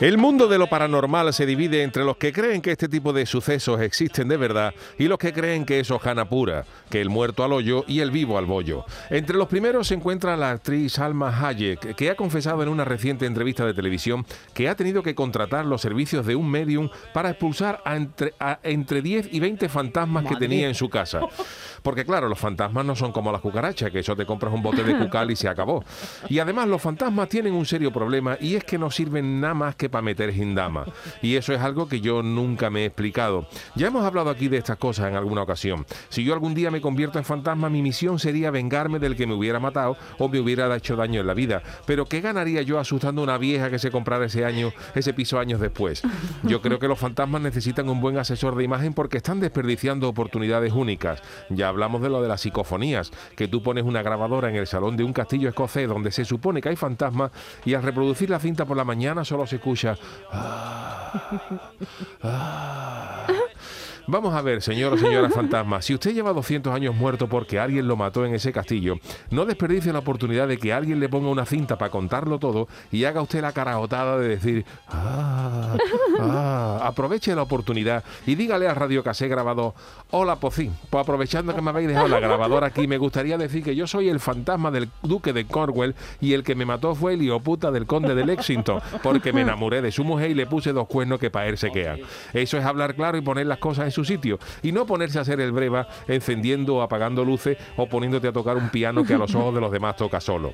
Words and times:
El 0.00 0.18
mundo 0.18 0.48
de 0.48 0.58
lo 0.58 0.66
paranormal 0.66 1.32
se 1.32 1.46
divide 1.46 1.84
entre 1.84 2.04
los 2.04 2.16
que 2.16 2.32
creen 2.32 2.60
que 2.60 2.72
este 2.72 2.88
tipo 2.88 3.12
de 3.12 3.26
sucesos 3.26 3.80
existen 3.80 4.26
de 4.26 4.36
verdad 4.36 4.74
y 4.98 5.06
los 5.06 5.18
que 5.18 5.32
creen 5.32 5.64
que 5.64 5.78
es 5.78 5.90
hojana 5.90 6.28
pura, 6.28 6.64
que 6.90 7.00
el 7.00 7.10
muerto 7.10 7.44
al 7.44 7.52
hoyo 7.52 7.84
y 7.86 8.00
el 8.00 8.10
vivo 8.10 8.36
al 8.36 8.44
bollo. 8.44 8.84
Entre 9.08 9.36
los 9.36 9.46
primeros 9.46 9.86
se 9.86 9.94
encuentra 9.94 10.36
la 10.36 10.50
actriz 10.50 10.98
Alma 10.98 11.32
Hayek, 11.40 11.94
que 11.94 12.10
ha 12.10 12.16
confesado 12.16 12.64
en 12.64 12.70
una 12.70 12.84
reciente 12.84 13.24
entrevista 13.24 13.64
de 13.64 13.72
televisión 13.72 14.26
que 14.52 14.68
ha 14.68 14.74
tenido 14.74 15.00
que 15.00 15.14
contratar 15.14 15.64
los 15.64 15.80
servicios 15.80 16.26
de 16.26 16.34
un 16.34 16.50
medium 16.50 16.88
para 17.12 17.30
expulsar 17.30 17.80
a 17.84 17.94
entre, 17.94 18.34
a 18.40 18.58
entre 18.64 19.00
10 19.00 19.28
y 19.30 19.38
20 19.38 19.68
fantasmas 19.68 20.26
que 20.26 20.34
tenía 20.34 20.66
en 20.66 20.74
su 20.74 20.90
casa. 20.90 21.20
Porque 21.82 22.04
claro, 22.04 22.28
los 22.28 22.38
fantasmas 22.38 22.84
no 22.84 22.96
son 22.96 23.12
como 23.12 23.30
las 23.30 23.40
cucarachas, 23.40 23.92
que 23.92 24.00
eso 24.00 24.16
te 24.16 24.26
compras 24.26 24.52
un 24.52 24.62
bote 24.62 24.82
de 24.82 24.98
cucal 24.98 25.30
y 25.30 25.36
se 25.36 25.48
acabó. 25.48 25.84
Y 26.28 26.40
además 26.40 26.66
los 26.66 26.82
fantasmas 26.82 27.28
tienen 27.28 27.54
un 27.54 27.64
serio 27.64 27.92
problema 27.92 28.36
y 28.40 28.56
es 28.56 28.64
que 28.64 28.76
no 28.76 28.90
sirven 28.90 29.40
nada 29.40 29.54
más 29.54 29.76
que 29.76 29.83
para 29.88 30.02
meter 30.02 30.32
gindama. 30.32 30.86
Y 31.22 31.36
eso 31.36 31.52
es 31.52 31.60
algo 31.60 31.88
que 31.88 32.00
yo 32.00 32.22
nunca 32.22 32.70
me 32.70 32.82
he 32.82 32.86
explicado. 32.86 33.46
Ya 33.74 33.88
hemos 33.88 34.04
hablado 34.04 34.30
aquí 34.30 34.48
de 34.48 34.58
estas 34.58 34.76
cosas 34.76 35.08
en 35.08 35.16
alguna 35.16 35.42
ocasión. 35.42 35.86
Si 36.08 36.24
yo 36.24 36.34
algún 36.34 36.54
día 36.54 36.70
me 36.70 36.80
convierto 36.80 37.18
en 37.18 37.24
fantasma, 37.24 37.68
mi 37.68 37.82
misión 37.82 38.18
sería 38.18 38.50
vengarme 38.50 38.98
del 38.98 39.16
que 39.16 39.26
me 39.26 39.34
hubiera 39.34 39.60
matado 39.60 39.96
o 40.18 40.28
me 40.28 40.40
hubiera 40.40 40.74
hecho 40.76 40.96
daño 40.96 41.20
en 41.20 41.26
la 41.26 41.34
vida. 41.34 41.62
Pero 41.86 42.06
¿qué 42.06 42.20
ganaría 42.20 42.62
yo 42.62 42.78
asustando 42.78 43.20
a 43.20 43.24
una 43.24 43.38
vieja 43.38 43.70
que 43.70 43.78
se 43.78 43.90
comprara 43.90 44.26
ese 44.26 44.44
año, 44.44 44.72
ese 44.94 45.12
piso 45.12 45.38
años 45.38 45.60
después? 45.60 46.02
Yo 46.42 46.60
creo 46.60 46.78
que 46.78 46.88
los 46.88 46.98
fantasmas 46.98 47.42
necesitan 47.42 47.88
un 47.88 48.00
buen 48.00 48.18
asesor 48.18 48.56
de 48.56 48.64
imagen 48.64 48.94
porque 48.94 49.18
están 49.18 49.40
desperdiciando 49.40 50.08
oportunidades 50.08 50.72
únicas. 50.72 51.22
Ya 51.50 51.68
hablamos 51.68 52.02
de 52.02 52.08
lo 52.08 52.22
de 52.22 52.28
las 52.28 52.40
psicofonías, 52.40 53.10
que 53.36 53.48
tú 53.48 53.62
pones 53.62 53.84
una 53.84 54.02
grabadora 54.02 54.48
en 54.48 54.56
el 54.56 54.66
salón 54.66 54.96
de 54.96 55.04
un 55.04 55.12
castillo 55.12 55.48
escocés 55.48 55.88
donde 55.88 56.10
se 56.10 56.24
supone 56.24 56.60
que 56.60 56.68
hay 56.68 56.76
fantasmas 56.76 57.30
y 57.64 57.74
al 57.74 57.82
reproducir 57.82 58.30
la 58.30 58.38
cinta 58.38 58.64
por 58.64 58.76
la 58.76 58.84
mañana 58.84 59.24
solo 59.24 59.46
se 59.46 59.56
escucha 59.56 59.73
Ah, 60.32 61.10
ah. 62.22 63.43
Vamos 64.06 64.34
a 64.34 64.42
ver, 64.42 64.60
señor 64.60 64.92
o 64.92 64.98
señora 64.98 65.30
fantasma, 65.30 65.80
si 65.80 65.94
usted 65.94 66.12
lleva 66.12 66.32
200 66.32 66.74
años 66.74 66.94
muerto 66.94 67.28
porque 67.28 67.58
alguien 67.58 67.88
lo 67.88 67.96
mató 67.96 68.26
en 68.26 68.34
ese 68.34 68.52
castillo, 68.52 68.96
no 69.30 69.46
desperdicie 69.46 69.92
la 69.92 70.00
oportunidad 70.00 70.46
de 70.46 70.58
que 70.58 70.72
alguien 70.72 71.00
le 71.00 71.08
ponga 71.08 71.28
una 71.28 71.46
cinta 71.46 71.78
para 71.78 71.90
contarlo 71.90 72.38
todo 72.38 72.68
y 72.92 73.04
haga 73.04 73.22
usted 73.22 73.40
la 73.40 73.52
carajotada 73.52 74.18
de 74.18 74.28
decir, 74.28 74.64
ah, 74.88 75.76
ah". 76.20 76.80
aproveche 76.84 77.34
la 77.34 77.42
oportunidad 77.42 78.04
y 78.26 78.34
dígale 78.34 78.68
a 78.68 78.74
Radio 78.74 79.02
Casé 79.02 79.28
grabado, 79.28 79.74
hola 80.10 80.36
Pocín, 80.36 80.72
pues 80.90 81.02
aprovechando 81.02 81.54
que 81.54 81.62
me 81.62 81.70
habéis 81.70 81.88
dejado 81.88 82.08
la 82.08 82.20
grabadora 82.20 82.66
aquí, 82.66 82.86
me 82.86 82.98
gustaría 82.98 83.38
decir 83.38 83.64
que 83.64 83.74
yo 83.74 83.86
soy 83.86 84.10
el 84.10 84.20
fantasma 84.20 84.70
del 84.70 84.90
duque 85.02 85.32
de 85.32 85.46
Cornwall 85.46 85.94
y 86.20 86.34
el 86.34 86.44
que 86.44 86.54
me 86.54 86.66
mató 86.66 86.94
fue 86.94 87.14
el 87.14 87.24
puta 87.42 87.70
del 87.70 87.86
conde 87.86 88.14
de 88.14 88.24
Lexington, 88.24 88.80
porque 89.02 89.32
me 89.32 89.40
enamoré 89.40 89.80
de 89.80 89.90
su 89.90 90.04
mujer 90.04 90.30
y 90.30 90.34
le 90.34 90.46
puse 90.46 90.72
dos 90.72 90.86
cuernos 90.86 91.18
que 91.18 91.30
para 91.30 91.46
él 91.48 91.56
se 91.56 91.70
quedan. 91.70 92.00
Eso 92.32 92.58
es 92.58 92.64
hablar 92.64 92.94
claro 92.94 93.16
y 93.16 93.22
poner 93.22 93.46
las 93.46 93.58
cosas 93.58 93.86
en 93.86 93.93
su 93.94 94.04
sitio 94.04 94.38
y 94.62 94.72
no 94.72 94.84
ponerse 94.84 95.18
a 95.18 95.22
hacer 95.22 95.40
el 95.40 95.52
breva 95.52 95.88
encendiendo 96.08 96.76
o 96.76 96.82
apagando 96.82 97.24
luces 97.24 97.56
o 97.76 97.88
poniéndote 97.88 98.28
a 98.28 98.32
tocar 98.32 98.56
un 98.56 98.68
piano 98.68 99.04
que 99.04 99.14
a 99.14 99.18
los 99.18 99.34
ojos 99.34 99.54
de 99.54 99.60
los 99.60 99.72
demás 99.72 99.96
toca 99.96 100.20
solo. 100.20 100.52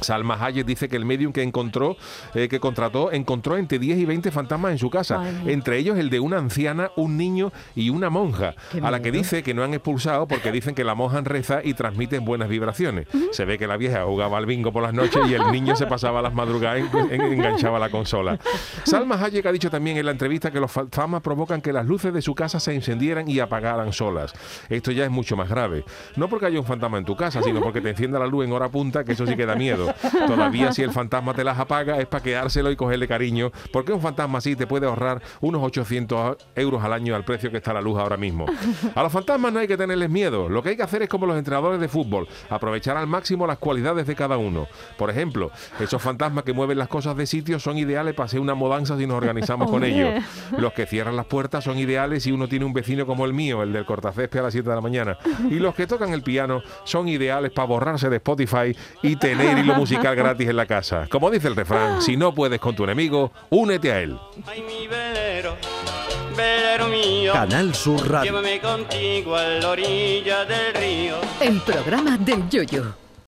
Salma 0.00 0.36
Hayek 0.40 0.66
dice 0.66 0.88
que 0.88 0.96
el 0.96 1.04
medium 1.04 1.32
que 1.32 1.42
encontró, 1.42 1.96
eh, 2.34 2.48
que 2.48 2.60
contrató, 2.60 3.12
encontró 3.12 3.56
entre 3.56 3.78
10 3.78 3.98
y 3.98 4.04
20 4.04 4.30
fantasmas 4.30 4.72
en 4.72 4.78
su 4.78 4.90
casa, 4.90 5.22
entre 5.46 5.78
ellos 5.78 5.98
el 5.98 6.10
de 6.10 6.20
una 6.20 6.38
anciana, 6.38 6.90
un 6.96 7.16
niño 7.16 7.52
y 7.74 7.90
una 7.90 8.10
monja, 8.10 8.54
a 8.82 8.90
la 8.90 9.00
que 9.00 9.10
dice 9.10 9.42
que 9.42 9.54
no 9.54 9.62
han 9.62 9.74
expulsado 9.74 10.26
porque 10.26 10.52
dicen 10.52 10.74
que 10.74 10.84
la 10.84 10.94
monja 10.94 11.20
reza 11.22 11.60
y 11.62 11.74
transmiten 11.74 12.24
buenas 12.24 12.48
vibraciones. 12.48 13.06
Se 13.32 13.44
ve 13.44 13.58
que 13.58 13.66
la 13.66 13.76
vieja 13.76 14.04
jugaba 14.04 14.38
al 14.38 14.46
bingo 14.46 14.72
por 14.72 14.82
las 14.82 14.92
noches 14.92 15.22
y 15.28 15.34
el 15.34 15.50
niño 15.50 15.76
se 15.76 15.86
pasaba 15.86 16.22
las 16.22 16.34
madrugadas 16.34 16.84
y 16.84 17.14
enganchaba 17.14 17.78
la 17.78 17.90
consola. 17.90 18.38
Salma 18.84 19.22
Hayek 19.22 19.46
ha 19.46 19.52
dicho 19.52 19.70
también 19.70 19.96
en 19.96 20.06
la 20.06 20.12
entrevista 20.12 20.50
que 20.50 20.60
los 20.60 20.70
fantasmas 20.70 21.22
provocan 21.22 21.60
que 21.60 21.72
las 21.72 21.86
luces 21.86 22.12
de 22.12 22.22
su 22.22 22.34
casa 22.34 22.60
se 22.60 22.74
encendieran 22.74 23.28
y 23.28 23.40
apagaran 23.40 23.92
solas. 23.92 24.32
Esto 24.68 24.90
ya 24.90 25.04
es 25.04 25.10
mucho 25.10 25.36
más 25.36 25.48
grave. 25.48 25.84
No 26.16 26.28
porque 26.28 26.46
haya 26.46 26.58
un 26.58 26.66
fantasma 26.66 26.98
en 26.98 27.04
tu 27.04 27.16
casa, 27.16 27.42
sino 27.42 27.60
porque 27.60 27.80
te 27.80 27.90
encienda 27.90 28.18
la 28.18 28.26
luz 28.26 28.44
en 28.44 28.52
hora 28.52 28.68
punta, 28.68 29.04
que 29.04 29.12
eso 29.12 29.26
sí 29.26 29.36
que 29.36 29.46
da 29.46 29.54
miedo. 29.54 29.83
Todavía 30.26 30.72
si 30.72 30.82
el 30.82 30.90
fantasma 30.90 31.34
te 31.34 31.44
las 31.44 31.58
apaga 31.58 31.98
es 31.98 32.06
para 32.06 32.22
quedárselo 32.22 32.70
y 32.70 32.76
cogerle 32.76 33.08
cariño, 33.08 33.52
porque 33.72 33.92
un 33.92 34.00
fantasma 34.00 34.38
así 34.38 34.56
te 34.56 34.66
puede 34.66 34.86
ahorrar 34.86 35.22
unos 35.40 35.62
800 35.62 36.36
euros 36.54 36.82
al 36.82 36.92
año 36.92 37.14
al 37.14 37.24
precio 37.24 37.50
que 37.50 37.58
está 37.58 37.72
la 37.72 37.80
luz 37.80 37.98
ahora 37.98 38.16
mismo. 38.16 38.46
A 38.94 39.02
los 39.02 39.12
fantasmas 39.12 39.52
no 39.52 39.60
hay 39.60 39.68
que 39.68 39.76
tenerles 39.76 40.10
miedo, 40.10 40.48
lo 40.48 40.62
que 40.62 40.70
hay 40.70 40.76
que 40.76 40.82
hacer 40.82 41.02
es 41.02 41.08
como 41.08 41.26
los 41.26 41.36
entrenadores 41.36 41.80
de 41.80 41.88
fútbol, 41.88 42.28
aprovechar 42.50 42.96
al 42.96 43.06
máximo 43.06 43.46
las 43.46 43.58
cualidades 43.58 44.06
de 44.06 44.14
cada 44.14 44.36
uno. 44.36 44.66
Por 44.96 45.10
ejemplo, 45.10 45.50
esos 45.80 46.00
fantasmas 46.00 46.44
que 46.44 46.52
mueven 46.52 46.78
las 46.78 46.88
cosas 46.88 47.16
de 47.16 47.26
sitio 47.26 47.58
son 47.58 47.78
ideales 47.78 48.14
para 48.14 48.26
hacer 48.26 48.40
una 48.40 48.54
mudanza 48.54 48.96
si 48.96 49.06
nos 49.06 49.16
organizamos 49.16 49.70
con 49.70 49.84
ellos. 49.84 50.24
Los 50.58 50.72
que 50.72 50.86
cierran 50.86 51.16
las 51.16 51.26
puertas 51.26 51.64
son 51.64 51.78
ideales 51.78 52.22
si 52.22 52.32
uno 52.32 52.48
tiene 52.48 52.64
un 52.64 52.72
vecino 52.72 53.06
como 53.06 53.24
el 53.24 53.32
mío, 53.32 53.62
el 53.62 53.72
del 53.72 53.84
cortacésped 53.84 54.40
a 54.40 54.42
las 54.44 54.52
7 54.52 54.68
de 54.68 54.74
la 54.74 54.80
mañana. 54.80 55.18
Y 55.50 55.54
los 55.54 55.74
que 55.74 55.86
tocan 55.86 56.12
el 56.12 56.22
piano 56.22 56.62
son 56.84 57.08
ideales 57.08 57.52
para 57.52 57.66
borrarse 57.66 58.08
de 58.08 58.16
Spotify 58.16 58.76
y 59.02 59.16
tener 59.16 59.58
hilo 59.58 59.73
musical 59.78 60.14
gratis 60.16 60.48
en 60.48 60.56
la 60.56 60.66
casa. 60.66 61.06
Como 61.10 61.30
dice 61.30 61.48
el 61.48 61.56
refrán, 61.56 62.02
si 62.02 62.16
no 62.16 62.34
puedes 62.34 62.60
con 62.60 62.74
tu 62.74 62.84
enemigo, 62.84 63.32
únete 63.50 63.92
a 63.92 64.00
él. 64.00 64.16
Ay, 64.46 64.62
mi 64.62 64.86
velero, 64.86 65.56
velero 66.36 66.88
mío, 66.88 67.32
Canal 67.32 67.74
Sur 67.74 68.08
Radio. 68.10 68.32
llévame 68.32 68.60
contigo 68.60 69.36
a 69.36 69.44
la 69.44 69.68
orilla 69.68 70.44
del 70.44 70.74
río. 70.74 71.16
El 71.40 71.60
programa 71.60 72.16
del 72.18 72.48
Yoyo. 72.48 73.03